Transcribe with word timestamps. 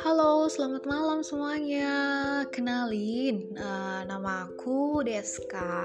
Halo, 0.00 0.48
selamat 0.48 0.88
malam 0.88 1.20
semuanya. 1.20 1.92
Kenalin, 2.48 3.52
uh, 3.60 4.08
nama 4.08 4.48
aku 4.48 5.04
Deska. 5.04 5.84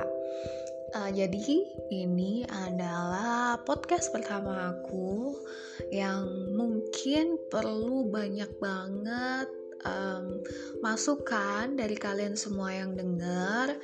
Uh, 0.96 1.12
jadi 1.12 1.60
ini 1.92 2.48
adalah 2.48 3.60
podcast 3.68 4.16
pertama 4.16 4.72
aku 4.72 5.44
yang 5.92 6.56
mungkin 6.56 7.36
perlu 7.52 8.08
banyak 8.08 8.52
banget 8.64 9.52
um, 9.84 10.40
masukan 10.80 11.76
dari 11.76 12.00
kalian 12.00 12.40
semua 12.40 12.72
yang 12.72 12.96
dengar 12.96 13.76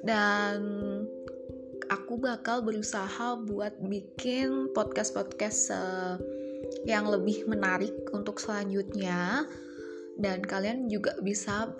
dan 0.00 0.64
aku 1.90 2.18
bakal 2.18 2.62
berusaha 2.62 3.38
buat 3.46 3.78
bikin 3.82 4.74
podcast-podcast 4.74 5.60
uh, 5.70 6.16
yang 6.86 7.06
lebih 7.06 7.46
menarik 7.46 7.94
untuk 8.10 8.42
selanjutnya 8.42 9.46
dan 10.18 10.42
kalian 10.42 10.88
juga 10.90 11.14
bisa 11.22 11.70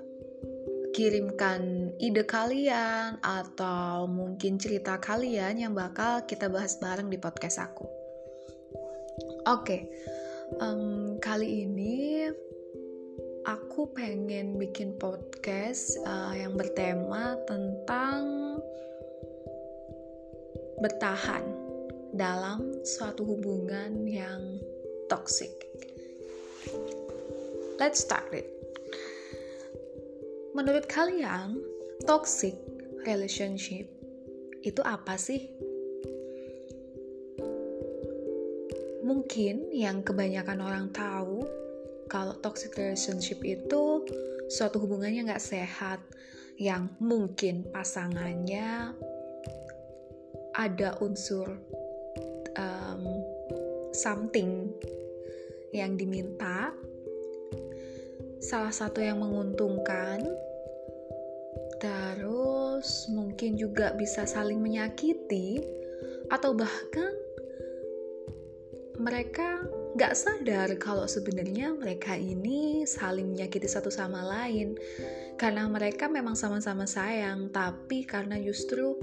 kirimkan 0.97 1.93
ide 2.01 2.25
kalian 2.25 3.21
atau 3.21 4.09
mungkin 4.09 4.57
cerita 4.57 4.97
kalian 4.97 5.61
yang 5.61 5.73
bakal 5.77 6.25
kita 6.25 6.49
bahas 6.49 6.81
bareng 6.81 7.13
di 7.13 7.21
podcast 7.21 7.61
aku. 7.61 7.85
Oke, 9.45 9.63
okay. 9.63 9.81
um, 10.59 11.21
kali 11.21 11.69
ini 11.69 12.27
aku 13.45 13.93
pengen 13.93 14.57
bikin 14.57 14.97
podcast 14.97 16.01
uh, 16.09 16.33
yang 16.33 16.57
bertema 16.57 17.39
tentang 17.45 18.57
bertahan 20.81 21.45
dalam 22.13 22.85
suatu 22.85 23.25
hubungan 23.25 24.05
yang 24.05 24.61
toxic. 25.09 25.53
Let's 27.77 28.01
start 28.01 28.33
it. 28.33 28.49
Menurut 30.57 30.89
kalian, 30.89 31.61
toxic 32.09 32.57
relationship 33.05 33.85
itu 34.65 34.81
apa 34.81 35.21
sih? 35.21 35.53
Mungkin 39.05 39.71
yang 39.71 40.01
kebanyakan 40.03 40.59
orang 40.65 40.87
tahu 40.91 41.45
kalau 42.09 42.35
toxic 42.41 42.73
relationship 42.75 43.45
itu 43.45 44.03
suatu 44.49 44.81
hubungannya 44.81 45.29
nggak 45.29 45.43
sehat 45.43 46.01
yang 46.57 46.89
mungkin 46.99 47.69
pasangannya 47.69 48.97
ada 50.57 50.97
unsur 51.05 51.53
um, 52.57 53.05
something 53.93 54.73
yang 55.77 56.01
diminta. 56.01 56.73
Salah 58.41 58.73
satu 58.73 59.05
yang 59.05 59.21
menguntungkan. 59.21 60.25
Terus 61.77 63.13
mungkin 63.13 63.61
juga 63.61 63.93
bisa 63.93 64.25
saling 64.25 64.57
menyakiti 64.57 65.61
atau 66.33 66.57
bahkan 66.57 67.13
mereka 68.97 69.61
nggak 69.93 70.17
sadar 70.17 70.69
kalau 70.81 71.05
sebenarnya 71.05 71.77
mereka 71.77 72.17
ini 72.17 72.89
saling 72.89 73.29
menyakiti 73.29 73.69
satu 73.69 73.93
sama 73.93 74.25
lain. 74.25 74.73
Karena 75.37 75.69
mereka 75.69 76.09
memang 76.09 76.33
sama-sama 76.33 76.89
sayang 76.89 77.53
tapi 77.53 78.09
karena 78.09 78.41
justru 78.41 78.97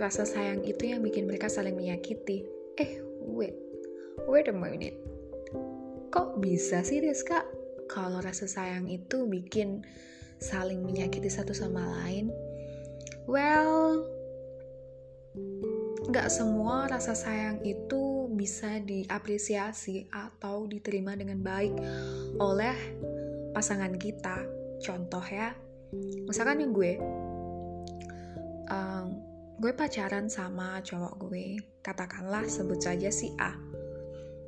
rasa 0.00 0.26
sayang 0.26 0.66
itu 0.66 0.90
yang 0.90 1.00
bikin 1.00 1.26
mereka 1.28 1.46
saling 1.46 1.78
menyakiti 1.78 2.46
eh 2.80 2.98
wait 3.22 3.54
wait 4.26 4.50
a 4.50 4.54
minute 4.54 4.98
kok 6.10 6.38
bisa 6.38 6.82
sih 6.82 7.02
Deska 7.02 7.42
kalau 7.88 8.20
rasa 8.20 8.48
sayang 8.48 8.88
itu 8.88 9.28
bikin 9.28 9.84
saling 10.40 10.84
menyakiti 10.84 11.30
satu 11.30 11.56
sama 11.56 11.84
lain? 12.02 12.28
Well, 13.24 14.04
nggak 16.04 16.28
semua 16.28 16.86
rasa 16.90 17.16
sayang 17.16 17.64
itu 17.64 18.28
bisa 18.34 18.78
diapresiasi 18.84 20.12
atau 20.12 20.68
diterima 20.68 21.16
dengan 21.16 21.40
baik 21.40 21.74
oleh 22.36 22.76
pasangan 23.56 23.96
kita. 23.96 24.44
Contoh 24.84 25.24
ya, 25.24 25.56
misalkan 26.28 26.60
yang 26.60 26.76
gue, 26.76 27.00
um, 28.68 29.06
gue 29.64 29.72
pacaran 29.72 30.28
sama 30.28 30.76
cowok 30.84 31.24
gue, 31.24 31.56
katakanlah 31.80 32.44
sebut 32.44 32.84
saja 32.84 33.08
si 33.08 33.32
A. 33.40 33.56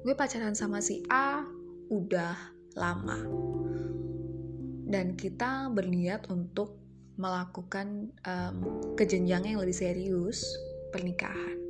Gue 0.05 0.13
pacaran 0.13 0.53
sama 0.53 0.85
si 0.85 1.01
A 1.09 1.41
udah 1.89 2.37
lama 2.77 3.25
dan 4.85 5.17
kita 5.17 5.73
berniat 5.73 6.29
untuk 6.29 6.77
melakukan 7.17 8.13
um, 8.29 8.57
kejenjang 8.93 9.57
yang 9.57 9.65
lebih 9.65 9.73
serius 9.73 10.45
pernikahan. 10.93 11.65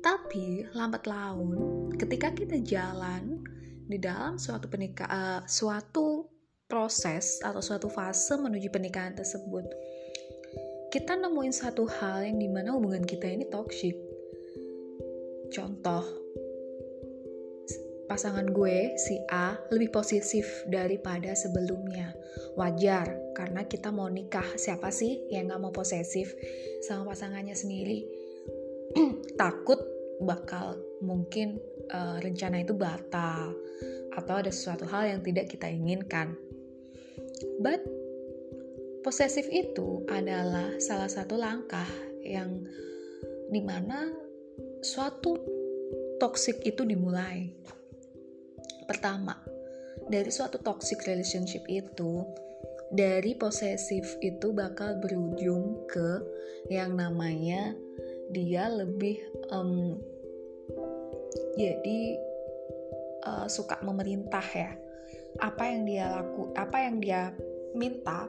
Tapi 0.00 0.64
lambat 0.72 1.04
laun, 1.04 1.92
ketika 2.00 2.32
kita 2.32 2.56
jalan 2.64 3.44
di 3.84 4.00
dalam 4.00 4.40
suatu 4.40 4.72
pernikah, 4.72 5.12
uh, 5.12 5.40
suatu 5.44 6.24
proses 6.64 7.36
atau 7.44 7.60
suatu 7.60 7.92
fase 7.92 8.32
menuju 8.40 8.72
pernikahan 8.72 9.12
tersebut, 9.12 9.68
kita 10.92 11.16
nemuin 11.16 11.56
satu 11.56 11.88
hal 11.88 12.28
yang 12.28 12.36
di 12.36 12.52
mana 12.52 12.76
hubungan 12.76 13.00
kita 13.00 13.24
ini 13.24 13.48
toxic. 13.48 13.96
Contoh, 15.48 16.04
pasangan 18.04 18.44
gue 18.52 18.92
si 19.00 19.16
A 19.32 19.56
lebih 19.72 19.88
posesif 19.88 20.44
daripada 20.68 21.32
sebelumnya. 21.32 22.12
Wajar, 22.60 23.08
karena 23.32 23.64
kita 23.64 23.88
mau 23.88 24.12
nikah. 24.12 24.44
Siapa 24.60 24.92
sih 24.92 25.32
yang 25.32 25.48
gak 25.48 25.64
mau 25.64 25.72
posesif 25.72 26.36
sama 26.84 27.16
pasangannya 27.16 27.56
sendiri? 27.56 28.04
Takut 29.40 29.80
bakal 30.20 30.76
mungkin 31.00 31.56
uh, 31.88 32.20
rencana 32.20 32.60
itu 32.60 32.76
batal 32.76 33.56
atau 34.12 34.34
ada 34.36 34.52
sesuatu 34.52 34.84
hal 34.92 35.08
yang 35.08 35.20
tidak 35.24 35.48
kita 35.48 35.72
inginkan. 35.72 36.36
But 37.64 37.80
posesif 39.02 39.50
itu 39.50 40.06
adalah 40.06 40.78
salah 40.78 41.10
satu 41.10 41.34
langkah 41.34 41.86
yang 42.22 42.62
di 43.50 43.60
mana 43.60 44.08
suatu 44.80 45.36
toxic 46.22 46.62
itu 46.62 46.86
dimulai. 46.86 47.50
Pertama, 48.86 49.34
dari 50.06 50.30
suatu 50.30 50.62
toxic 50.62 51.02
relationship 51.06 51.66
itu, 51.66 52.22
dari 52.94 53.34
posesif 53.34 54.06
itu 54.22 54.54
bakal 54.54 55.02
berujung 55.02 55.82
ke 55.90 56.22
yang 56.70 56.94
namanya 56.94 57.74
dia 58.30 58.70
lebih 58.70 59.18
um, 59.50 59.98
jadi 61.58 62.00
uh, 63.26 63.46
suka 63.50 63.82
memerintah 63.82 64.46
ya. 64.54 64.72
Apa 65.40 65.74
yang 65.74 65.82
dia 65.88 66.06
laku 66.12 66.52
apa 66.54 66.76
yang 66.86 67.00
dia 67.00 67.32
minta 67.72 68.28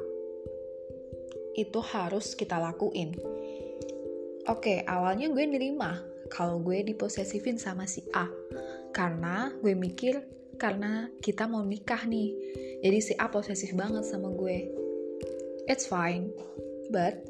itu 1.53 1.79
harus 1.81 2.33
kita 2.33 2.57
lakuin 2.57 3.13
oke 4.49 4.83
awalnya 4.89 5.29
gue 5.29 5.45
nerima 5.45 6.01
kalau 6.33 6.57
gue 6.61 6.81
diposesifin 6.81 7.61
sama 7.61 7.85
si 7.85 8.01
A 8.13 8.25
karena 8.93 9.49
gue 9.61 9.73
mikir 9.77 10.33
karena 10.57 11.09
kita 11.19 11.49
mau 11.49 11.65
nikah 11.65 12.05
nih. 12.05 12.31
Jadi 12.83 12.99
si 13.01 13.13
A 13.17 13.27
posesif 13.27 13.73
banget 13.73 14.05
sama 14.05 14.29
gue. 14.31 14.69
It's 15.65 15.87
fine. 15.87 16.29
But 16.93 17.25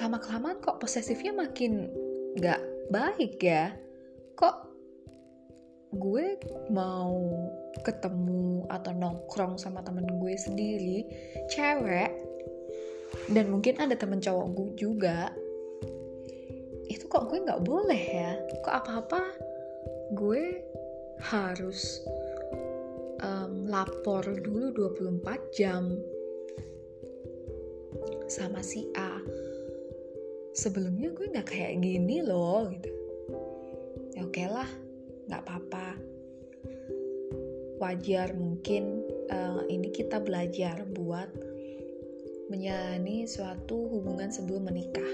lama-kelamaan 0.00 0.62
kok 0.62 0.80
posesifnya 0.80 1.34
makin 1.36 1.90
gak 2.40 2.62
baik 2.88 3.38
ya. 3.42 3.74
Kok 4.38 4.56
gue 5.92 6.40
mau 6.72 7.20
ketemu 7.84 8.64
atau 8.72 8.92
nongkrong 8.96 9.60
sama 9.60 9.84
temen 9.84 10.08
gue 10.08 10.34
sendiri, 10.40 11.04
cewek, 11.52 12.10
dan 13.32 13.48
mungkin 13.48 13.78
ada 13.80 13.94
temen 13.96 14.20
cowok 14.20 14.46
gue 14.56 14.70
juga, 14.76 15.32
itu 16.90 17.08
kok 17.08 17.30
gue 17.32 17.40
nggak 17.40 17.64
boleh 17.64 18.02
ya? 18.02 18.32
Kok 18.60 18.74
apa-apa 18.84 19.22
gue 20.12 20.60
harus 21.22 22.02
um, 23.24 23.64
lapor 23.70 24.26
dulu 24.42 24.74
24 24.74 25.56
jam 25.56 25.96
sama 28.28 28.60
si 28.60 28.90
A. 28.98 29.16
Sebelumnya 30.52 31.14
gue 31.16 31.32
nggak 31.32 31.48
kayak 31.48 31.80
gini 31.80 32.20
loh 32.20 32.68
gitu. 32.68 32.92
Ya 34.12 34.28
oke 34.28 34.36
okay 34.36 34.48
lah 34.50 34.68
nggak 35.30 35.42
apa-apa. 35.48 35.88
Wajar 37.80 38.36
mungkin 38.36 39.02
uh, 39.32 39.64
ini 39.66 39.90
kita 39.90 40.22
belajar 40.22 40.86
buat 40.86 41.51
menjalani 42.52 43.24
suatu 43.24 43.88
hubungan 43.88 44.28
sebelum 44.28 44.68
menikah 44.68 45.12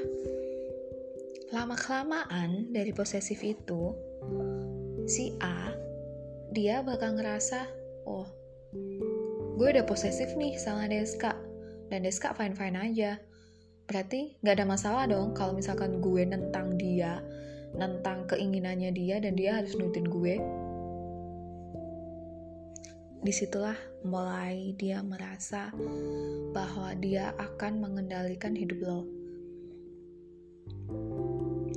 lama-kelamaan 1.48 2.68
dari 2.76 2.92
posesif 2.92 3.40
itu, 3.40 3.96
si 5.08 5.32
A, 5.40 5.72
dia 6.52 6.84
bakal 6.84 7.16
ngerasa, 7.16 7.64
oh, 8.04 8.28
gue 9.56 9.68
udah 9.72 9.84
posesif 9.88 10.36
nih 10.36 10.60
sama 10.60 10.84
Deska, 10.92 11.32
dan 11.88 12.04
Deska 12.04 12.36
fine-fine 12.36 12.76
aja. 12.76 13.16
Berarti 13.88 14.36
gak 14.44 14.60
ada 14.60 14.66
masalah 14.68 15.04
dong 15.08 15.32
kalau 15.32 15.56
misalkan 15.56 16.04
gue 16.04 16.20
nentang 16.28 16.76
dia, 16.76 17.24
nentang 17.72 18.28
keinginannya 18.28 18.92
dia, 18.92 19.16
dan 19.16 19.32
dia 19.32 19.56
harus 19.56 19.72
nurutin 19.72 20.04
gue. 20.04 20.36
Di 23.18 23.34
situlah 23.34 23.74
mulai 24.06 24.78
dia 24.78 25.02
merasa 25.02 25.74
bahwa 26.54 26.94
dia 26.94 27.34
akan 27.34 27.82
mengendalikan 27.82 28.54
hidup 28.54 28.78
lo. 28.78 29.00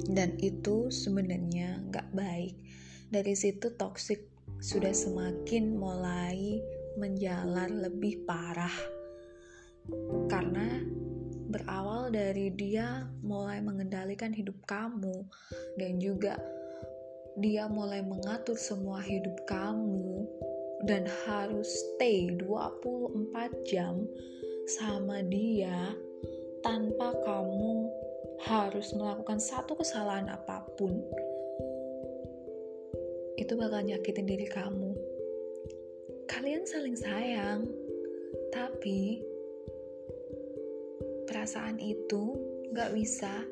Dan 0.06 0.38
itu 0.38 0.94
sebenarnya 0.94 1.82
nggak 1.90 2.14
baik. 2.14 2.56
Dari 3.10 3.34
situ 3.34 3.74
toxic 3.74 4.22
sudah 4.62 4.94
semakin 4.94 5.74
mulai 5.82 6.62
menjalar 7.02 7.74
lebih 7.74 8.22
parah. 8.30 8.78
Karena 10.30 10.78
berawal 11.52 12.14
dari 12.14 12.54
dia 12.54 13.10
mulai 13.26 13.60
mengendalikan 13.60 14.32
hidup 14.32 14.56
kamu 14.70 15.26
dan 15.76 16.00
juga 16.00 16.40
dia 17.36 17.68
mulai 17.68 18.00
mengatur 18.06 18.56
semua 18.56 19.04
hidup 19.04 19.36
kamu 19.48 20.28
dan 20.88 21.06
harus 21.26 21.68
stay 21.68 22.34
24 22.36 23.14
jam 23.70 24.06
sama 24.66 25.22
dia 25.26 25.94
tanpa 26.62 27.14
kamu 27.26 27.90
harus 28.42 28.94
melakukan 28.98 29.38
satu 29.38 29.78
kesalahan 29.78 30.30
apa 30.34 30.66
pun, 30.78 30.98
itu 33.38 33.54
bakal 33.54 33.86
nyakitin 33.86 34.26
diri 34.26 34.50
kamu. 34.50 34.98
Kalian 36.26 36.66
saling 36.66 36.98
sayang, 36.98 37.70
tapi 38.50 39.22
perasaan 41.30 41.78
itu 41.78 42.38
gak 42.74 42.96
bisa 42.98 43.46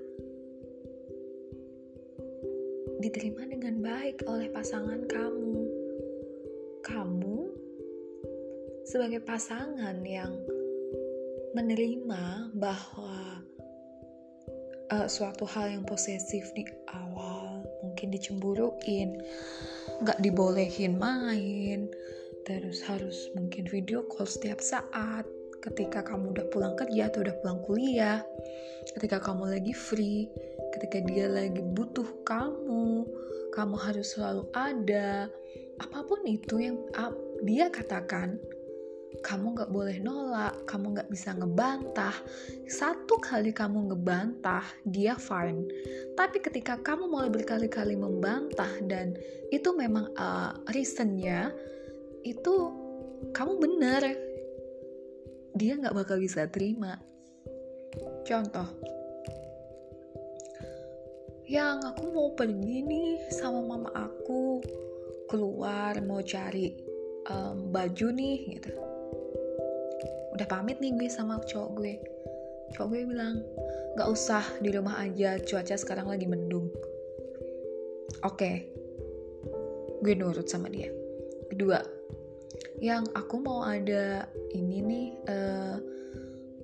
diterima 3.00 3.46
dengan 3.46 3.80
baik 3.80 4.26
oleh 4.26 4.50
pasangan 4.50 5.06
kamu. 5.06 5.58
Kamu 6.80 7.19
sebagai 8.90 9.22
pasangan 9.22 10.02
yang 10.02 10.34
menerima 11.54 12.50
bahwa 12.58 13.46
uh, 14.90 15.06
suatu 15.06 15.46
hal 15.46 15.78
yang 15.78 15.86
posesif 15.86 16.50
di 16.58 16.66
awal 16.90 17.62
mungkin 17.86 18.10
dicemburuin 18.10 19.22
nggak 20.02 20.18
dibolehin 20.26 20.98
main 20.98 21.86
terus 22.50 22.82
harus 22.82 23.30
mungkin 23.38 23.70
video 23.70 24.02
call 24.10 24.26
setiap 24.26 24.58
saat. 24.58 25.30
Ketika 25.60 26.08
kamu 26.08 26.40
udah 26.40 26.48
pulang 26.56 26.74
kerja 26.80 27.12
atau 27.12 27.20
udah 27.20 27.36
pulang 27.44 27.60
kuliah 27.68 28.24
ketika 28.96 29.20
kamu 29.20 29.60
lagi 29.60 29.76
free 29.76 30.32
ketika 30.72 31.04
dia 31.04 31.28
lagi 31.28 31.60
butuh 31.76 32.08
kamu 32.24 33.04
kamu 33.52 33.76
harus 33.76 34.16
selalu 34.16 34.48
ada. 34.56 35.28
Apa 35.84 36.00
pun 36.08 36.24
itu 36.24 36.64
yang 36.64 36.80
dia 37.44 37.68
katakan 37.68 38.40
kamu 39.26 39.58
gak 39.58 39.72
boleh 39.74 39.98
nolak, 39.98 40.70
kamu 40.70 40.94
gak 41.02 41.10
bisa 41.10 41.34
ngebantah. 41.34 42.14
Satu 42.70 43.18
kali 43.18 43.50
kamu 43.50 43.90
ngebantah, 43.90 44.62
dia 44.86 45.18
fine. 45.18 45.66
Tapi 46.14 46.38
ketika 46.40 46.78
kamu 46.78 47.10
mulai 47.10 47.34
berkali-kali 47.34 47.98
membantah 47.98 48.70
dan 48.86 49.18
itu 49.50 49.74
memang 49.74 50.14
uh, 50.14 50.54
reasonnya, 50.70 51.50
itu 52.22 52.54
kamu 53.34 53.54
bener. 53.58 54.02
Dia 55.58 55.82
gak 55.82 55.98
bakal 55.98 56.22
bisa 56.22 56.46
terima. 56.46 57.02
Contoh, 58.24 58.70
yang 61.50 61.82
aku 61.82 62.14
mau 62.14 62.30
pergi 62.38 62.86
nih 62.86 63.34
sama 63.34 63.66
mama 63.66 63.90
aku 63.98 64.62
keluar 65.26 65.98
mau 66.06 66.22
cari 66.22 66.78
um, 67.26 67.74
baju 67.74 68.08
nih 68.14 68.38
gitu 68.54 68.89
udah 70.40 70.48
pamit 70.48 70.80
nih 70.80 70.96
gue 70.96 71.12
sama 71.12 71.36
cowok 71.44 71.70
gue. 71.84 72.00
Cowok 72.72 72.88
gue 72.96 73.02
bilang 73.12 73.44
gak 74.00 74.08
usah 74.08 74.40
di 74.64 74.72
rumah 74.72 74.96
aja 75.04 75.36
cuaca 75.44 75.76
sekarang 75.76 76.08
lagi 76.08 76.32
mendung. 76.32 76.72
Oke. 78.24 78.40
Okay. 78.40 78.56
gue 80.00 80.16
nurut 80.16 80.48
sama 80.48 80.72
dia. 80.72 80.88
Kedua 81.52 81.84
yang 82.80 83.04
aku 83.12 83.44
mau 83.44 83.68
ada 83.68 84.32
ini 84.56 84.80
nih 84.80 85.08
uh, 85.28 85.76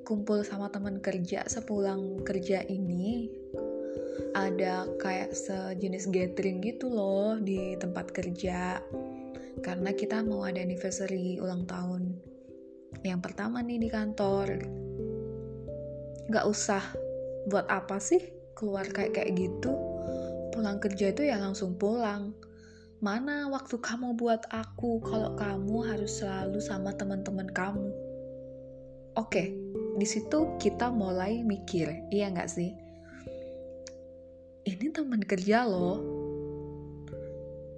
kumpul 0.07 0.39
sama 0.48 0.71
teman 0.71 1.04
kerja 1.04 1.44
sepulang 1.44 2.24
kerja 2.24 2.63
ini 2.71 3.28
ada 4.31 4.88
kayak 5.04 5.36
sejenis 5.36 6.16
gathering 6.16 6.63
gitu 6.63 6.88
loh 6.88 7.36
di 7.44 7.75
tempat 7.75 8.07
kerja. 8.16 8.80
Karena 9.60 9.92
kita 9.92 10.24
mau 10.24 10.48
ada 10.48 10.63
anniversary 10.63 11.44
ulang 11.44 11.68
tahun 11.68 12.34
yang 13.06 13.22
pertama 13.22 13.62
nih 13.62 13.78
di 13.78 13.90
kantor. 13.90 14.66
Gak 16.34 16.46
usah 16.50 16.81
buat 17.46 17.69
apa 17.69 18.02
sih 18.02 18.22
keluar 18.57 18.90
kayak 18.90 19.13
kayak 19.13 19.38
gitu. 19.38 19.72
Pulang 20.50 20.81
kerja 20.81 21.13
itu 21.13 21.22
ya 21.28 21.38
langsung 21.38 21.78
pulang. 21.78 22.34
Mana 23.04 23.52
waktu 23.54 23.78
kamu 23.78 24.18
buat 24.18 24.50
aku 24.50 25.04
kalau 25.06 25.38
kamu 25.38 25.78
harus 25.86 26.24
selalu 26.24 26.57
sama 26.57 26.96
teman-teman 26.98 27.46
kamu? 27.54 27.94
Oke 29.16 29.54
di 29.96 30.04
situ 30.04 30.60
kita 30.60 30.92
mulai 30.92 31.40
mikir 31.46 32.10
iya 32.12 32.28
nggak 32.28 32.50
sih? 32.52 32.72
Ini 34.66 34.90
teman 34.90 35.22
kerja 35.22 35.62
loh. 35.63 36.02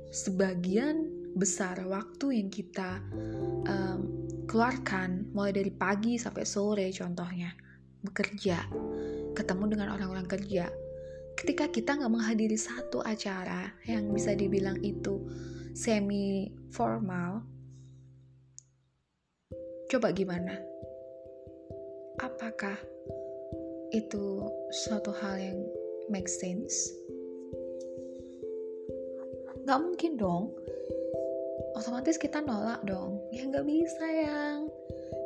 Sebagian 0.08 1.12
besar 1.36 1.84
waktu 1.86 2.42
yang 2.42 2.50
kita 2.50 3.04
um, 3.70 4.08
keluarkan 4.48 5.36
mulai 5.36 5.52
dari 5.52 5.70
pagi 5.70 6.16
sampai 6.16 6.48
sore 6.48 6.88
contohnya. 6.96 7.52
Bekerja. 8.00 8.58
Ketemu 9.36 9.64
dengan 9.76 9.94
orang-orang 9.94 10.26
kerja. 10.26 10.72
Ketika 11.38 11.70
kita 11.70 12.00
nggak 12.00 12.10
menghadiri 12.10 12.58
satu 12.58 13.04
acara 13.06 13.70
yang 13.86 14.10
bisa 14.10 14.34
dibilang 14.34 14.82
itu 14.82 15.22
semi 15.78 16.50
formal 16.74 17.46
coba 19.92 20.10
gimana? 20.16 20.58
Apakah 22.18 22.74
itu 23.94 24.42
suatu 24.74 25.14
hal 25.22 25.38
yang 25.38 25.60
make 26.10 26.26
sense? 26.26 26.90
Nggak 29.68 29.80
mungkin 29.84 30.12
dong 30.18 30.56
otomatis 31.78 32.18
kita 32.18 32.42
nolak 32.42 32.82
dong. 32.84 33.22
Ya 33.30 33.46
nggak 33.46 33.66
bisa 33.70 34.06
yang. 34.10 34.66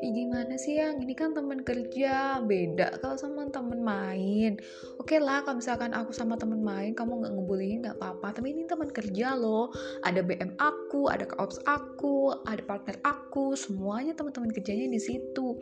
Ya 0.01 0.10
gimana 0.12 0.53
sih 0.58 0.75
yang? 0.81 1.00
Ini 1.00 1.13
kan 1.15 1.31
temen 1.31 1.63
kerja 1.63 2.41
beda 2.43 3.00
kalau 3.00 3.15
sama 3.15 3.48
temen 3.48 3.79
main. 3.79 4.60
Oke 5.00 5.17
lah 5.22 5.46
kalau 5.48 5.63
misalkan 5.63 5.96
aku 5.96 6.12
sama 6.12 6.36
temen 6.36 6.60
main 6.60 6.91
kamu 6.91 7.24
nggak 7.24 7.34
ngebulihin 7.38 7.79
nggak 7.86 7.98
apa-apa. 8.01 8.41
Tapi 8.41 8.51
ini 8.51 8.67
temen 8.67 8.91
kerja 8.91 9.38
loh. 9.39 9.72
Ada 10.03 10.20
BM 10.25 10.58
aku 10.60 11.08
ada 11.08 11.24
ops 11.39 11.63
aku 11.63 12.36
ada 12.43 12.62
partner 12.65 13.00
aku. 13.05 13.55
Semuanya 13.55 14.12
teman-teman 14.17 14.51
kerjanya 14.51 14.91
di 14.91 15.00
situ. 15.00 15.55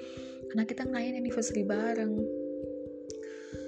Karena 0.50 0.66
kita 0.66 0.88
ngerayain 0.90 1.20
anniversary 1.22 1.62
bareng. 1.68 2.18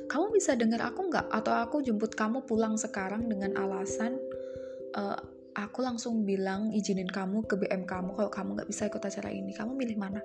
Kamu 0.10 0.28
bisa 0.36 0.60
dengar 0.60 0.84
aku 0.92 1.08
nggak? 1.08 1.32
Atau 1.32 1.56
aku 1.56 1.80
jemput 1.84 2.12
kamu 2.18 2.44
pulang 2.44 2.76
sekarang 2.76 3.32
dengan 3.32 3.56
alasan 3.56 4.20
uh, 4.96 5.20
aku 5.56 5.84
langsung 5.84 6.24
bilang 6.24 6.72
izinin 6.72 7.10
kamu 7.10 7.44
ke 7.48 7.60
BM 7.60 7.84
kamu 7.84 8.16
kalau 8.16 8.32
kamu 8.32 8.50
nggak 8.60 8.70
bisa 8.70 8.88
ikut 8.88 9.04
acara 9.04 9.30
ini. 9.32 9.52
Kamu 9.52 9.76
milih 9.76 9.98
mana? 10.00 10.22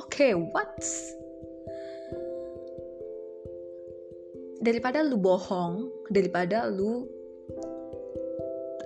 Oke 0.00 0.30
okay, 0.30 0.32
what? 0.34 0.74
Daripada 4.64 5.04
lu 5.04 5.20
bohong 5.20 6.08
daripada 6.08 6.66
lu 6.66 7.04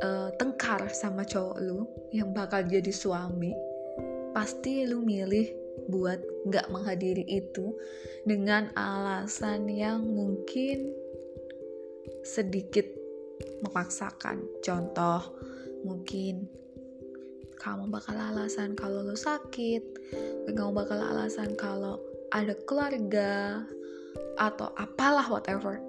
uh, 0.02 0.31
tengkar 0.37 0.90
sama 0.90 1.23
cowok 1.23 1.59
lu 1.62 1.87
yang 2.11 2.35
bakal 2.35 2.67
jadi 2.67 2.90
suami 2.90 3.55
pasti 4.35 4.87
lu 4.87 5.02
milih 5.02 5.50
buat 5.88 6.21
nggak 6.50 6.69
menghadiri 6.69 7.25
itu 7.26 7.73
dengan 8.26 8.69
alasan 8.75 9.71
yang 9.71 10.05
mungkin 10.05 10.93
sedikit 12.26 12.85
memaksakan. 13.65 14.43
Contoh, 14.62 15.35
mungkin 15.83 16.47
kamu 17.59 17.91
bakal 17.91 18.15
alasan 18.15 18.79
kalau 18.79 19.03
lo 19.03 19.19
sakit, 19.19 19.83
kamu 20.47 20.71
bakal 20.73 20.99
alasan 21.03 21.59
kalau 21.59 21.99
ada 22.31 22.55
keluarga, 22.69 23.67
atau 24.38 24.71
apalah 24.79 25.27
whatever. 25.27 25.83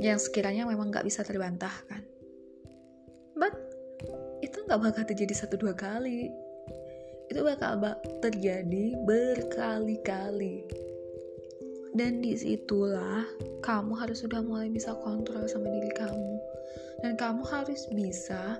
yang 0.00 0.16
sekiranya 0.16 0.66
memang 0.66 0.88
nggak 0.88 1.04
bisa 1.06 1.22
terbantahkan. 1.22 2.02
But 3.36 3.54
itu 4.42 4.64
nggak 4.64 4.80
bakal 4.80 5.04
terjadi 5.06 5.30
satu 5.36 5.60
dua 5.60 5.76
kali. 5.76 6.32
Itu 7.28 7.44
bakal 7.44 7.78
terjadi 8.18 8.98
berkali-kali. 9.04 10.66
Dan 11.92 12.24
di 12.24 12.32
situlah 12.32 13.28
kamu 13.60 13.92
harus 14.00 14.24
sudah 14.24 14.40
mulai 14.40 14.72
bisa 14.72 14.96
kontrol 15.04 15.44
sama 15.44 15.68
diri 15.68 15.92
kamu. 15.92 16.34
Dan 17.04 17.20
kamu 17.20 17.44
harus 17.44 17.84
bisa 17.92 18.56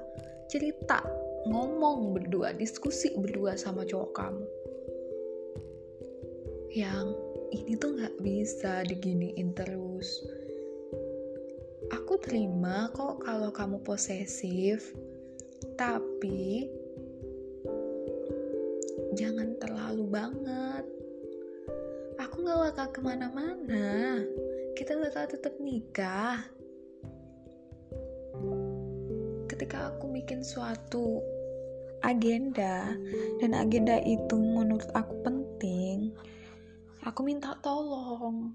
cerita, 0.53 1.01
ngomong 1.49 2.13
berdua, 2.13 2.53
diskusi 2.53 3.09
berdua 3.17 3.57
sama 3.57 3.89
cowok 3.89 4.13
kamu. 4.13 4.47
Yang 6.73 7.07
ini 7.53 7.73
tuh 7.77 7.91
nggak 7.97 8.17
bisa 8.25 8.85
diginiin 8.89 9.53
terus 9.53 10.25
aku 12.13 12.17
terima 12.29 12.93
kok 12.93 13.25
kalau 13.25 13.49
kamu 13.49 13.81
posesif, 13.81 14.93
tapi 15.81 16.69
jangan 19.17 19.57
terlalu 19.57 20.05
banget. 20.09 20.85
Aku 22.43 22.51
gak 22.51 22.75
bakal 22.75 22.87
ke 22.91 23.01
mana-mana. 23.07 24.19
Kita 24.75 24.99
bakal 24.99 25.31
tetap 25.31 25.55
nikah. 25.63 26.43
Ketika 29.47 29.95
aku 29.95 30.11
bikin 30.11 30.43
suatu 30.43 31.23
agenda 32.03 32.99
dan 33.39 33.55
agenda 33.55 33.95
itu 34.03 34.35
menurut 34.35 34.91
aku 34.91 35.23
penting, 35.23 36.11
aku 37.07 37.23
minta 37.23 37.55
tolong. 37.63 38.51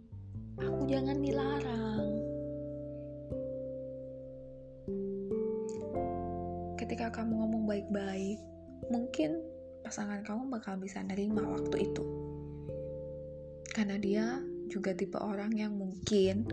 Aku 0.59 0.83
jangan 0.83 1.23
dilarang. 1.23 2.11
ketika 6.75 7.23
kamu 7.23 7.39
ngomong 7.39 7.63
baik-baik, 7.63 8.35
mungkin 8.91 9.39
pasangan 9.87 10.27
kamu 10.27 10.51
bakal 10.51 10.75
bisa 10.75 10.99
nerima 11.07 11.39
waktu 11.39 11.87
itu. 11.87 12.26
Karena 13.77 14.01
dia 14.01 14.41
juga 14.65 14.97
tipe 14.97 15.21
orang 15.21 15.53
yang 15.53 15.77
mungkin 15.77 16.49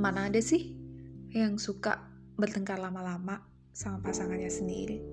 mana 0.00 0.32
ada 0.32 0.40
sih 0.40 0.72
yang 1.36 1.60
suka 1.60 2.00
bertengkar 2.40 2.80
lama-lama 2.80 3.44
sama 3.76 4.00
pasangannya 4.00 4.48
sendiri. 4.48 5.04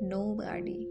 Nobody. 0.00 0.88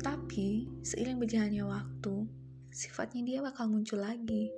Tapi 0.00 0.72
seiring 0.80 1.20
berjalannya 1.20 1.68
waktu, 1.68 2.24
sifatnya 2.72 3.20
dia 3.28 3.38
bakal 3.44 3.68
muncul 3.68 4.00
lagi 4.00 4.48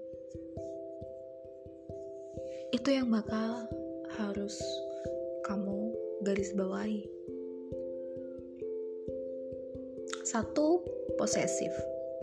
itu 2.72 2.88
yang 2.88 3.12
bakal 3.12 3.68
harus 4.16 4.56
kamu 5.44 5.92
garis 6.24 6.56
bawahi. 6.56 7.04
Satu, 10.32 10.80
posesif. 11.20 11.68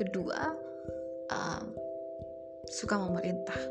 Kedua, 0.01 0.49
um, 1.29 1.63
suka 2.65 2.97
memerintah. 2.97 3.61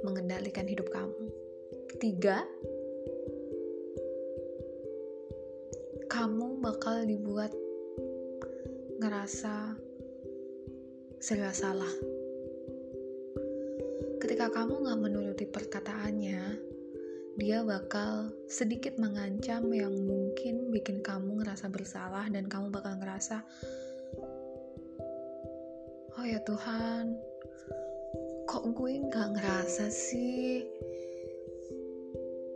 Mengendalikan 0.00 0.64
hidup 0.64 0.88
kamu. 0.88 1.28
Ketiga, 1.92 2.40
kamu 6.08 6.64
bakal 6.64 7.04
dibuat 7.04 7.52
ngerasa 8.96 9.76
serba 11.20 11.52
salah 11.52 11.92
ketika 14.24 14.48
kamu 14.48 14.80
gak 14.80 15.00
menuruti 15.00 15.44
perkataannya, 15.44 16.40
dia 17.36 17.60
bakal 17.60 18.32
sedikit 18.48 18.96
mengancam 18.96 19.68
yang 19.68 19.92
mungkin 19.92 20.72
bikin 20.72 21.04
kamu 21.04 21.44
ngerasa 21.44 21.68
bersalah 21.68 22.24
dan 22.32 22.48
kamu 22.48 22.72
bakal 22.72 22.96
ngerasa, 22.96 23.44
oh 26.16 26.24
ya 26.24 26.40
Tuhan, 26.48 27.12
kok 28.48 28.64
gue 28.72 28.92
gak 29.12 29.36
ngerasa 29.36 29.92
sih? 29.92 30.64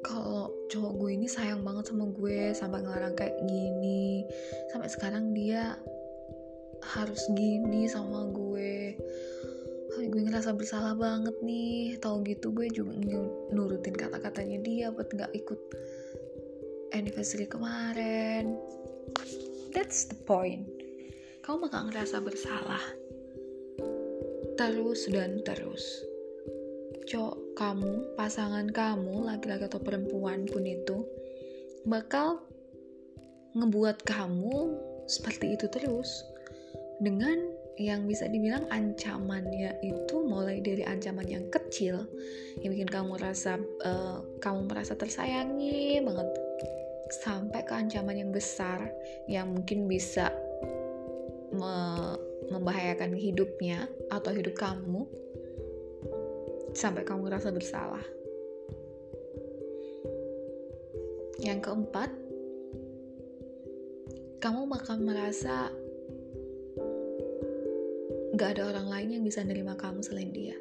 Kalau 0.01 0.49
cowok 0.73 0.93
gue 0.97 1.11
ini 1.13 1.29
sayang 1.29 1.61
banget 1.61 1.93
sama 1.93 2.09
gue 2.09 2.57
sampai 2.57 2.81
ngelarang 2.81 3.13
kayak 3.13 3.37
gini. 3.45 4.25
Sampai 4.73 4.89
sekarang 4.89 5.37
dia 5.37 5.77
harus 6.97 7.21
gini 7.37 7.85
sama 7.85 8.33
gue. 8.33 8.97
Oh, 9.93 10.01
gue 10.01 10.23
ngerasa 10.25 10.57
bersalah 10.57 10.97
banget 10.97 11.30
nih 11.51 11.99
tau 11.99 12.23
gitu 12.23 12.55
gue 12.55 12.71
juga 12.71 12.95
nurutin 13.51 13.99
kata-katanya 13.99 14.63
dia 14.63 14.87
buat 14.95 15.11
nggak 15.11 15.35
ikut 15.35 15.61
anniversary 16.95 17.51
kemarin. 17.51 18.55
That's 19.75 20.07
the 20.07 20.19
point. 20.27 20.67
Kamu 21.43 21.67
bakal 21.67 21.91
ngerasa 21.91 22.23
bersalah. 22.23 22.83
Terus 24.55 25.11
dan 25.11 25.43
terus. 25.43 25.83
Cowok 27.11 27.59
kamu 27.59 28.15
pasangan 28.15 28.71
kamu 28.71 29.27
laki-laki 29.27 29.67
atau 29.67 29.83
perempuan 29.83 30.47
pun 30.47 30.63
itu 30.63 31.03
bakal 31.83 32.39
ngebuat 33.59 34.07
kamu 34.07 34.79
seperti 35.11 35.59
itu 35.59 35.67
terus. 35.67 36.23
Dengan 37.03 37.50
yang 37.81 38.05
bisa 38.05 38.29
dibilang 38.29 38.69
ancamannya 38.69 39.81
itu 39.81 40.21
mulai 40.21 40.61
dari 40.61 40.85
ancaman 40.85 41.25
yang 41.25 41.49
kecil 41.49 42.05
yang 42.61 42.77
bikin 42.77 42.93
kamu 42.93 43.17
merasa 43.17 43.57
uh, 43.81 44.21
kamu 44.45 44.69
merasa 44.69 44.93
tersayangi 44.93 46.05
banget 46.05 46.29
sampai 47.25 47.65
ke 47.65 47.73
ancaman 47.73 48.21
yang 48.21 48.31
besar 48.31 48.93
yang 49.25 49.49
mungkin 49.57 49.89
bisa 49.89 50.29
me 51.51 51.75
membahayakan 52.51 53.15
hidupnya 53.15 53.87
atau 54.11 54.35
hidup 54.35 54.59
kamu 54.59 55.07
sampai 56.75 57.03
kamu 57.07 57.31
merasa 57.31 57.51
bersalah. 57.55 58.03
Yang 61.41 61.61
keempat, 61.71 62.11
kamu 64.43 64.61
bakal 64.69 65.01
merasa 65.01 65.73
gak 68.41 68.57
ada 68.57 68.73
orang 68.73 68.89
lain 68.89 69.21
yang 69.21 69.23
bisa 69.29 69.45
nerima 69.45 69.77
kamu 69.77 70.01
selain 70.01 70.33
dia. 70.33 70.57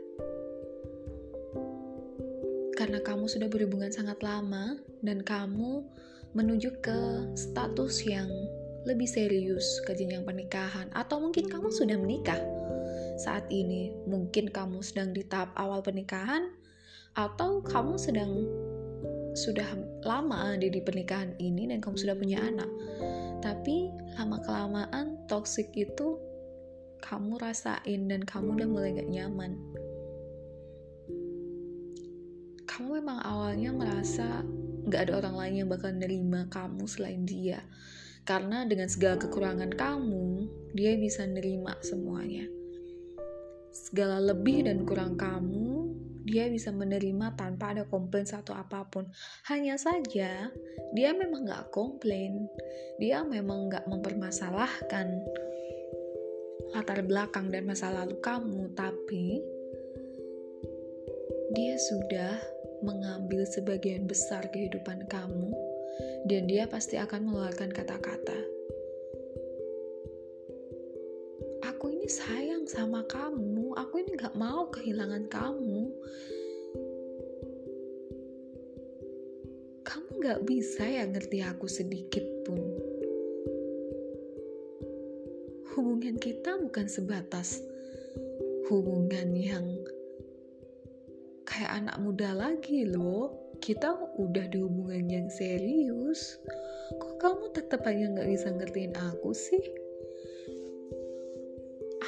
Karena 2.76 3.00
kamu 3.00 3.32
sudah 3.32 3.48
berhubungan 3.48 3.88
sangat 3.88 4.20
lama 4.20 4.76
dan 5.00 5.24
kamu 5.24 5.88
menuju 6.36 6.76
ke 6.84 7.00
status 7.40 8.04
yang 8.04 8.28
lebih 8.84 9.08
serius 9.08 9.80
ke 9.88 9.96
jenjang 9.96 10.28
pernikahan 10.28 10.92
atau 10.92 11.24
mungkin 11.24 11.48
kamu 11.48 11.72
sudah 11.72 11.96
menikah 11.96 12.40
saat 13.16 13.48
ini 13.48 13.96
mungkin 14.08 14.52
kamu 14.52 14.84
sedang 14.84 15.16
di 15.16 15.24
tahap 15.24 15.56
awal 15.56 15.80
pernikahan 15.80 16.52
atau 17.16 17.64
kamu 17.64 17.96
sedang 17.96 18.44
sudah 19.40 19.68
lama 20.04 20.56
ada 20.56 20.68
di 20.68 20.84
pernikahan 20.84 21.32
ini 21.40 21.72
dan 21.72 21.80
kamu 21.80 21.96
sudah 21.96 22.16
punya 22.16 22.44
anak 22.44 22.68
tapi 23.40 23.88
lama 24.20 24.40
kelamaan 24.44 25.16
toxic 25.32 25.72
itu 25.76 26.20
kamu 27.00 27.40
rasain 27.40 28.08
dan 28.08 28.22
kamu 28.24 28.60
udah 28.60 28.68
mulai 28.70 28.96
gak 28.96 29.12
nyaman. 29.12 29.56
Kamu 32.70 33.02
memang 33.02 33.20
awalnya 33.26 33.72
merasa 33.76 34.46
gak 34.88 35.10
ada 35.10 35.20
orang 35.26 35.36
lain 35.36 35.56
yang 35.66 35.70
bakal 35.70 35.92
nerima 35.92 36.48
kamu 36.48 36.84
selain 36.86 37.24
dia. 37.28 37.60
Karena 38.24 38.62
dengan 38.68 38.86
segala 38.86 39.18
kekurangan 39.18 39.74
kamu, 39.74 40.46
dia 40.78 40.94
bisa 41.02 41.26
nerima 41.26 41.74
semuanya. 41.82 42.46
Segala 43.74 44.22
lebih 44.22 44.70
dan 44.70 44.86
kurang 44.86 45.18
kamu, 45.18 45.90
dia 46.30 46.46
bisa 46.46 46.70
menerima 46.70 47.34
tanpa 47.34 47.74
ada 47.74 47.90
komplain 47.90 48.30
satu 48.30 48.54
apa 48.54 48.86
pun. 48.86 49.10
Hanya 49.50 49.82
saja, 49.82 50.54
dia 50.94 51.10
memang 51.18 51.50
gak 51.50 51.74
komplain. 51.74 52.46
Dia 53.02 53.26
memang 53.26 53.72
gak 53.74 53.90
mempermasalahkan 53.90 55.26
latar 56.70 57.02
belakang 57.02 57.50
dan 57.50 57.66
masa 57.66 57.90
lalu 57.90 58.18
kamu, 58.22 58.70
tapi 58.78 59.42
dia 61.58 61.76
sudah 61.82 62.38
mengambil 62.86 63.42
sebagian 63.50 64.06
besar 64.06 64.46
kehidupan 64.54 65.10
kamu, 65.10 65.50
dan 66.30 66.46
dia 66.46 66.70
pasti 66.70 66.96
akan 67.02 67.26
mengeluarkan 67.26 67.74
kata-kata. 67.74 68.40
Aku 71.74 71.90
ini 71.90 72.06
sayang 72.06 72.70
sama 72.70 73.02
kamu, 73.10 73.74
aku 73.74 74.06
ini 74.06 74.14
gak 74.20 74.38
mau 74.38 74.70
kehilangan 74.70 75.26
kamu. 75.32 75.90
Kamu 79.88 80.10
gak 80.22 80.46
bisa 80.46 80.86
ya 80.86 81.08
ngerti 81.10 81.42
aku 81.42 81.66
sedikit 81.66 82.24
pun 82.46 82.89
hubungan 85.80 86.20
kita 86.20 86.60
bukan 86.60 86.92
sebatas 86.92 87.64
hubungan 88.68 89.32
yang 89.32 89.64
kayak 91.48 91.72
anak 91.72 91.96
muda 92.04 92.36
lagi 92.36 92.84
loh. 92.84 93.32
Kita 93.64 93.96
udah 94.20 94.46
di 94.52 94.60
hubungan 94.60 95.08
yang 95.08 95.32
serius. 95.32 96.36
Kok 97.00 97.16
kamu 97.16 97.56
tetap 97.56 97.88
aja 97.88 98.12
nggak 98.12 98.28
bisa 98.28 98.52
ngertiin 98.52 98.92
aku 99.00 99.32
sih? 99.32 99.64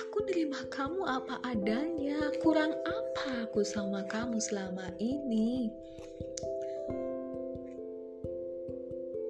Aku 0.03 0.19
nerima 0.27 0.67
kamu 0.67 1.07
apa 1.07 1.39
adanya. 1.47 2.27
Kurang 2.43 2.75
apa 2.75 3.47
aku 3.47 3.63
sama 3.63 4.03
kamu 4.11 4.35
selama 4.43 4.91
ini? 4.99 5.71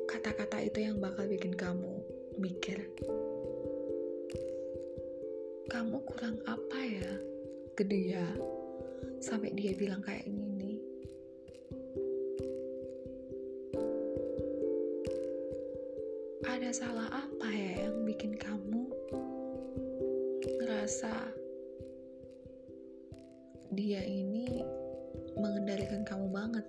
Kata-kata 0.10 0.66
itu 0.66 0.82
yang 0.82 0.98
bakal 0.98 1.30
bikin 1.30 1.51
kamu 5.82 5.98
kurang 6.06 6.38
apa 6.46 6.78
ya 6.78 7.14
ke 7.74 7.82
dia 7.82 8.22
sampai 9.18 9.50
dia 9.58 9.74
bilang 9.74 9.98
kayak 10.06 10.30
gini? 10.30 10.78
Ada 16.46 16.70
salah 16.70 17.10
apa 17.10 17.50
ya 17.50 17.90
yang 17.90 17.98
bikin 18.06 18.38
kamu 18.38 18.94
ngerasa 20.62 21.34
dia 23.74 24.06
ini 24.06 24.62
mengendalikan 25.34 26.06
kamu 26.06 26.30
banget 26.30 26.66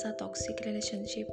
mulai 0.00 0.16
ngerasa 0.16 0.16
toxic 0.16 0.56
relationship. 0.64 1.28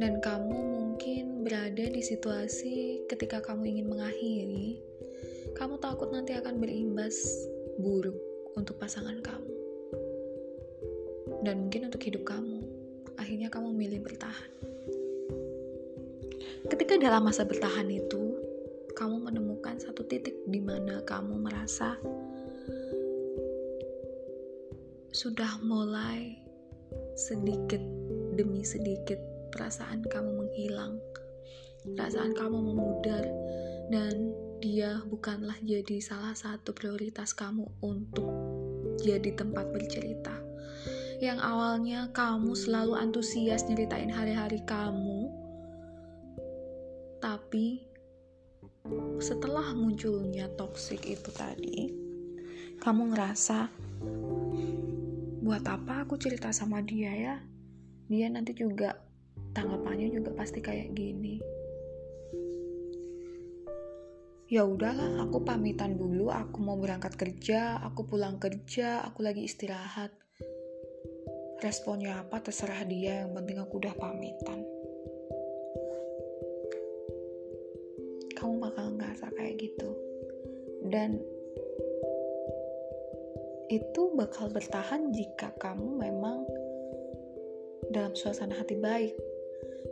Dan 0.00 0.16
kamu 0.24 0.56
mungkin 0.56 1.44
berada 1.44 1.84
di 1.92 2.00
situasi 2.00 3.04
ketika 3.04 3.44
kamu 3.44 3.68
ingin 3.68 3.92
mengakhiri 3.92 4.80
kamu 5.52 5.76
takut 5.76 6.08
nanti 6.08 6.32
akan 6.32 6.56
berimbas 6.56 7.12
buruk 7.76 8.16
untuk 8.56 8.80
pasangan 8.80 9.20
kamu. 9.20 9.52
Dan 11.44 11.68
mungkin 11.68 11.92
untuk 11.92 12.00
hidup 12.00 12.24
kamu 12.24 12.64
akhirnya 13.20 13.52
kamu 13.52 13.76
memilih 13.76 14.00
bertahan. 14.00 14.50
Ketika 16.64 16.96
dalam 16.96 17.28
masa 17.28 17.44
bertahan 17.44 17.92
itu 17.92 18.40
kamu 18.96 19.20
menemukan 19.20 19.76
satu 19.84 20.00
titik 20.08 20.48
di 20.48 20.64
mana 20.64 21.04
kamu 21.04 21.44
merasa 21.44 22.00
sudah 25.12 25.60
mulai 25.60 26.43
sedikit 27.14 27.80
demi 28.34 28.66
sedikit 28.66 29.18
perasaan 29.54 30.02
kamu 30.02 30.30
menghilang, 30.34 30.98
perasaan 31.94 32.34
kamu 32.34 32.58
memudar, 32.58 33.22
dan 33.86 34.34
dia 34.58 34.98
bukanlah 35.06 35.54
jadi 35.62 36.02
salah 36.02 36.34
satu 36.34 36.74
prioritas 36.74 37.30
kamu 37.30 37.62
untuk 37.78 38.26
jadi 38.98 39.30
tempat 39.38 39.70
bercerita. 39.70 40.34
Yang 41.22 41.38
awalnya 41.46 42.10
kamu 42.10 42.58
selalu 42.58 42.98
antusias 42.98 43.62
nyeritain 43.70 44.10
hari-hari 44.10 44.58
kamu, 44.66 45.30
tapi 47.22 47.86
setelah 49.22 49.70
munculnya 49.72 50.50
toxic 50.58 51.06
itu 51.06 51.30
tadi, 51.30 51.94
kamu 52.82 53.14
ngerasa 53.14 53.70
buat 55.44 55.60
apa 55.68 56.08
aku 56.08 56.16
cerita 56.16 56.48
sama 56.56 56.80
dia 56.80 57.12
ya? 57.12 57.36
Dia 58.08 58.32
nanti 58.32 58.56
juga 58.56 58.96
tanggapannya 59.52 60.08
juga 60.08 60.32
pasti 60.32 60.64
kayak 60.64 60.96
gini. 60.96 61.36
Ya 64.48 64.64
udahlah 64.64 65.20
aku 65.20 65.44
pamitan 65.44 66.00
dulu 66.00 66.32
aku 66.32 66.64
mau 66.64 66.80
berangkat 66.80 67.20
kerja 67.20 67.76
aku 67.84 68.08
pulang 68.08 68.40
kerja 68.40 69.04
aku 69.04 69.20
lagi 69.20 69.44
istirahat. 69.44 70.16
Responnya 71.60 72.24
apa 72.24 72.40
terserah 72.40 72.80
dia 72.88 73.28
yang 73.28 73.36
penting 73.36 73.60
aku 73.60 73.84
udah 73.84 73.92
pamitan. 74.00 74.64
Kamu 78.32 78.64
bakal 78.64 78.96
ngerasa 78.96 79.28
kayak 79.36 79.60
gitu. 79.60 79.92
Dan 80.88 81.20
itu 83.72 84.12
bakal 84.12 84.52
bertahan 84.52 85.08
jika 85.14 85.54
kamu 85.56 86.04
memang 86.04 86.44
dalam 87.88 88.12
suasana 88.12 88.56
hati 88.56 88.76
baik. 88.76 89.14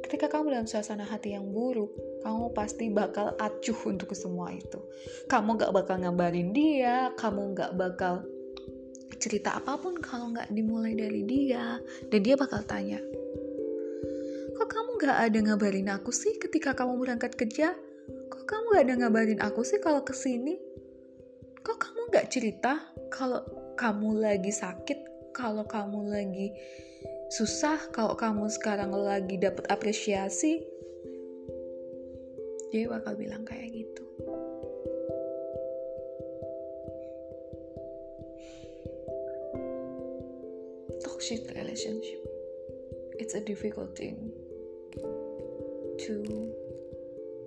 Ketika 0.03 0.29
kamu 0.29 0.53
dalam 0.53 0.69
suasana 0.69 1.05
hati 1.05 1.37
yang 1.37 1.53
buruk, 1.53 1.93
kamu 2.25 2.53
pasti 2.57 2.89
bakal 2.89 3.37
acuh 3.37 3.79
untuk 3.87 4.13
semua 4.17 4.51
itu. 4.53 4.81
Kamu 5.29 5.61
gak 5.61 5.73
bakal 5.73 6.01
ngabarin 6.01 6.51
dia, 6.51 7.13
kamu 7.17 7.55
gak 7.55 7.73
bakal 7.77 8.25
cerita 9.21 9.61
apa 9.61 9.79
pun 9.79 10.01
kalau 10.03 10.33
gak 10.35 10.51
dimulai 10.51 10.97
dari 10.97 11.23
dia. 11.29 11.79
Dan 12.09 12.21
dia 12.25 12.35
bakal 12.35 12.65
tanya, 12.65 12.99
kok 14.59 14.69
kamu 14.69 14.91
gak 15.01 15.19
ada 15.29 15.39
ngabarin 15.39 15.89
aku 15.93 16.11
sih 16.11 16.35
ketika 16.41 16.73
kamu 16.75 16.99
berangkat 16.99 17.37
kerja? 17.37 17.77
Kok 18.33 18.45
kamu 18.49 18.67
gak 18.75 18.85
ada 18.89 18.95
ngabarin 19.07 19.41
aku 19.45 19.63
sih 19.63 19.79
kalau 19.79 20.03
ke 20.03 20.17
sini? 20.17 20.57
Kok 21.63 21.79
kamu 21.79 22.01
gak 22.11 22.27
cerita 22.33 22.81
kalau 23.13 23.62
kamu 23.75 24.21
lagi 24.21 24.53
sakit, 24.53 25.33
kalau 25.33 25.65
kamu 25.65 26.13
lagi 26.13 26.53
susah, 27.33 27.89
kalau 27.89 28.13
kamu 28.13 28.53
sekarang 28.53 28.93
lagi 28.93 29.41
dapat 29.41 29.65
apresiasi, 29.73 30.61
dia 32.69 32.89
bakal 32.89 33.17
bilang 33.17 33.45
kayak 33.45 33.73
gitu. 33.73 34.05
Toxic 41.01 41.49
relationship, 41.57 42.21
it's 43.17 43.33
a 43.33 43.41
difficult 43.41 43.97
thing 43.97 44.33
to 46.05 46.21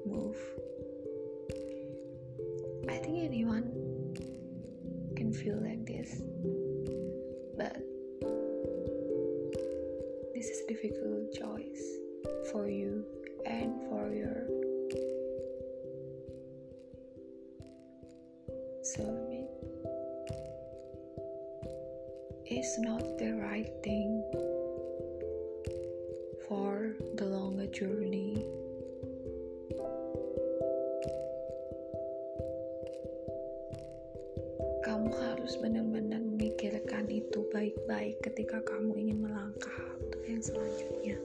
move. 0.05 0.39
I 2.89 2.97
think 3.01 3.25
anyone 3.25 3.84
But 7.57 7.77
this 10.33 10.45
is 10.49 10.61
a 10.63 10.67
difficult 10.67 11.33
choice 11.33 11.85
for 12.51 12.67
you 12.69 13.05
and 13.45 13.81
for 13.89 14.13
your 14.13 14.47
soulmate. 18.83 19.49
It's 22.45 22.77
not 22.79 23.17
the 23.17 23.33
right 23.33 23.71
thing 23.83 24.23
for 26.47 26.93
the 27.15 27.25
longer 27.25 27.65
journey 27.67 28.45
kamu 34.85 35.09
harus 35.09 35.57
benar-benar 35.57 35.84
memikirkan 36.95 37.11
itu 37.11 37.39
baik-baik 37.51 38.15
ketika 38.23 38.63
kamu 38.63 38.95
ingin 38.95 39.19
melangkah 39.27 39.79
untuk 39.99 40.23
yang 40.23 40.39
selanjutnya. 40.39 41.19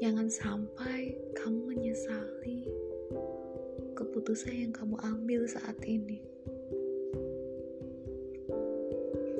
Jangan 0.00 0.32
sampai 0.32 1.12
kamu 1.36 1.60
menyesali 1.76 2.72
keputusan 3.92 4.64
yang 4.64 4.72
kamu 4.72 4.96
ambil 5.04 5.44
saat 5.44 5.76
ini. 5.84 6.24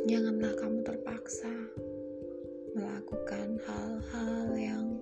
Janganlah 0.04 0.52
kamu 0.60 0.84
terpaksa 0.84 1.54
melakukan 2.76 3.56
hal-hal 3.64 4.44
yang 4.52 5.00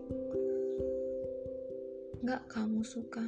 gak 2.23 2.47
kamu 2.47 2.87
suka, 2.87 3.27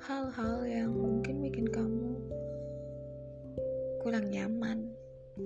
hal-hal 0.00 0.64
yang 0.64 0.88
mungkin 0.96 1.44
bikin 1.44 1.68
kamu 1.68 2.16
kurang 4.00 4.32
nyaman, 4.32 4.91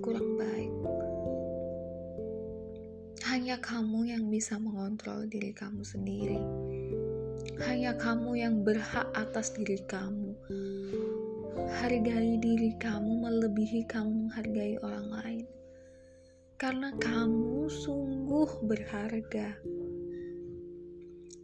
kurang 0.01 0.37
baik. 0.37 0.73
Hanya 3.27 3.59
kamu 3.59 4.07
yang 4.07 4.29
bisa 4.31 4.55
mengontrol 4.55 5.27
diri 5.27 5.51
kamu 5.51 5.83
sendiri. 5.83 6.39
Hanya 7.67 7.97
kamu 7.97 8.39
yang 8.39 8.61
berhak 8.63 9.09
atas 9.17 9.51
diri 9.57 9.81
kamu. 9.89 10.31
Hargai 11.81 12.39
diri 12.39 12.71
kamu 12.79 13.27
melebihi 13.27 13.83
kamu 13.89 14.27
menghargai 14.27 14.79
orang 14.79 15.07
lain. 15.11 15.45
Karena 16.57 16.89
kamu 16.95 17.67
sungguh 17.67 18.63
berharga. 18.65 19.59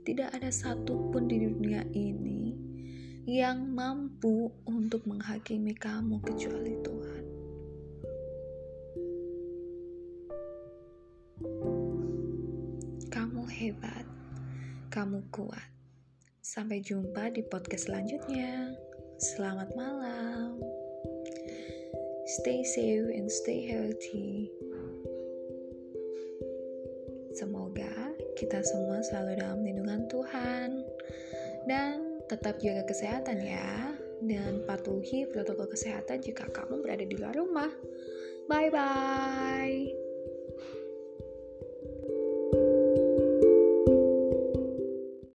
Tidak 0.04 0.30
ada 0.36 0.52
satupun 0.52 1.30
di 1.32 1.44
dunia 1.48 1.84
ini 1.96 2.54
yang 3.24 3.72
mampu 3.72 4.52
untuk 4.68 5.08
menghakimi 5.08 5.72
kamu 5.80 6.20
kecuali 6.20 6.76
Tuhan. 6.84 7.03
Hebat. 13.64 14.04
Kamu 14.92 15.32
kuat. 15.32 15.72
Sampai 16.44 16.84
jumpa 16.84 17.32
di 17.32 17.48
podcast 17.48 17.88
selanjutnya. 17.88 18.76
Selamat 19.16 19.72
malam. 19.80 20.60
Stay 22.28 22.68
safe 22.68 23.08
and 23.08 23.32
stay 23.32 23.64
healthy. 23.72 24.52
Semoga 27.32 28.12
kita 28.36 28.60
semua 28.68 29.00
selalu 29.08 29.40
dalam 29.40 29.64
lindungan 29.64 30.12
Tuhan 30.12 30.84
dan 31.64 32.20
tetap 32.28 32.60
jaga 32.60 32.84
kesehatan 32.84 33.40
ya 33.40 33.96
dan 34.28 34.60
patuhi 34.68 35.24
protokol 35.32 35.72
kesehatan 35.72 36.20
jika 36.20 36.52
kamu 36.52 36.84
berada 36.84 37.08
di 37.08 37.16
luar 37.16 37.36
rumah. 37.40 37.72
Bye 38.52 38.68
bye. 38.68 40.03